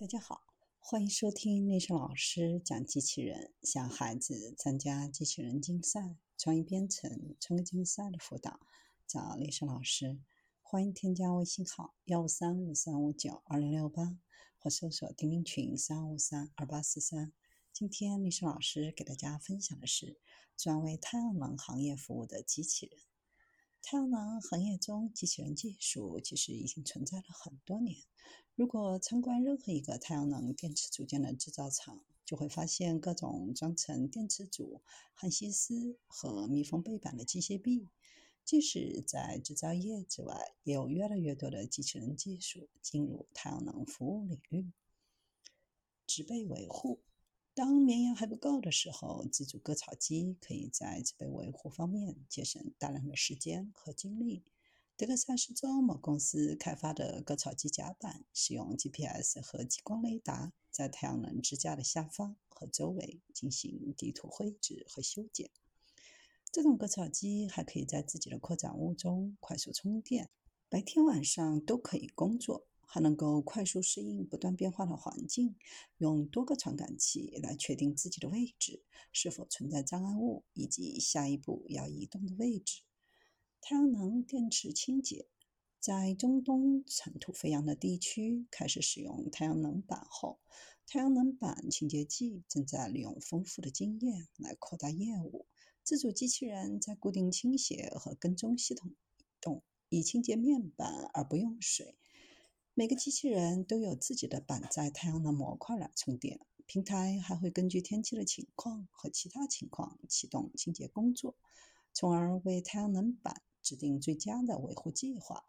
[0.00, 0.40] 大家好，
[0.78, 8.60] 欢迎收听丽莎老师讲机器人，向孩子参加机器人竞赛、创意编程、创客竞赛的辅导，
[9.06, 10.18] 找丽莎老师。
[10.62, 14.16] 欢迎添加微信号幺五三五三五九二零六八，
[14.58, 17.34] 或搜索钉钉群三五三二八四三。
[17.70, 20.18] 今天丽莎老师给大家分享的是
[20.56, 22.98] 专为太阳能行业服务的机器人。
[23.82, 27.96] 太阳能行业中，机器人技术其实已经存在了很多年。
[28.54, 34.82] 如果参观任何一个太阳能电池组件的制造厂，就会发现各种装成电池组、
[35.14, 37.88] 焊锡丝和密封背板的机械臂。
[38.44, 44.70] 即使在制造业之外，也有越来越多的机器人技术进入太阳能服务领域。
[46.06, 47.00] 植被维护。
[47.60, 54.42] 当绵羊还不够的时候，自主割草机可以在植被维护方面节省大量的时间和精力。
[54.96, 65.50] 德克萨斯州某公司开发的割草机甲板，使用 GPS 和激光雷达，在太阳能支架的下方和周围进行地图绘制和修剪。
[66.50, 70.30] 这种割草机还可以在自己的扩展坞中快速充电，
[70.70, 72.66] 白天晚上都可以工作。
[72.92, 75.54] 还能够快速适应不断变化的环境，
[75.98, 82.82] 用多个传感器来确定自己的位置是否存在障碍物以及下一步要移动的位置。
[83.60, 85.28] 太阳能电池清洁，
[85.78, 90.40] 在中东尘土飞扬的地区开始使用太阳能板后，
[90.84, 95.46] 太阳能板清洁剂正在利用丰富的经验来扩大业务。
[95.84, 101.96] 自主机器人在固定倾斜和跟踪系统移动，以清洁面板而不用水。
[102.80, 106.40] 每个机器人都有自己的板载太阳能模块来充电。
[106.64, 111.34] 平台还会根据天气的情况和其他情况启动清洁工作，
[111.92, 115.44] 从而为太阳能板制定最佳的维护计划。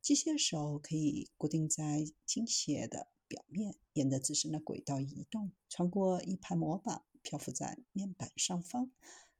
[0.00, 8.90] 机械手可以固定在倾斜的表面，沿着自身的轨道移动，穿过一排模板，漂浮在面板上方，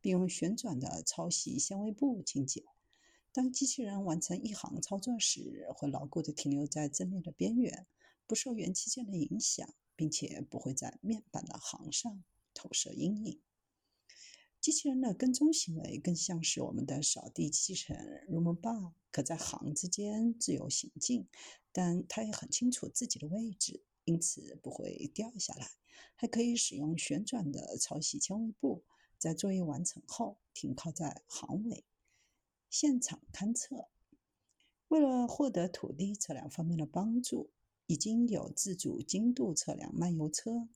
[0.00, 2.64] 并用旋转的超细纤维布清洁。
[3.32, 7.86] 当机器人完成一行操作时，会牢固地停留在阵列的边缘，
[8.26, 13.40] 不受元器件的影响，并且不会在面板的行上投射阴影。
[14.60, 21.28] 机器人的跟踪行为更像是我们的扫地机器人 Roomba，可在行之间自由行进，
[21.72, 25.70] 但它也很清楚自己的位置，因此不会掉下来。
[26.16, 28.84] 还可以使用旋转的超细纤维布，
[29.16, 31.84] 在作业完成后停靠在行尾。
[32.70, 33.88] 现场勘测，
[34.86, 37.50] 为了获得土地测量方面的帮助，
[37.86, 40.68] 已经有自主精度测量漫游车，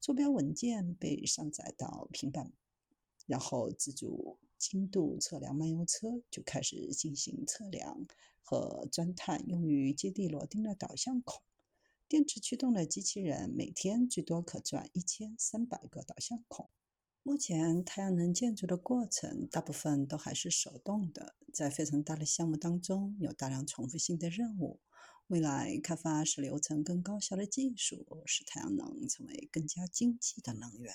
[0.00, 2.52] 坐标文件被上载到平板，
[3.26, 8.06] 然后自主精度测量漫游车就开始进行测量
[8.44, 11.42] 和钻探用于接地螺钉的导向孔。
[12.06, 16.70] 电池驱动的机器人每天最多可钻一千三百个导向孔。
[17.22, 24.80] 目前，太阳能建筑的过程大部分都还是手动的，在非常大的项目当中，有大量重复性的任务。
[25.26, 30.94] 未来开发使流程更高效的技术，使太阳能成为更加经济的能源。